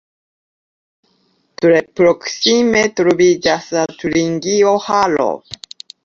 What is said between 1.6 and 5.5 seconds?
Tre proksime troviĝas la Turingio-halo.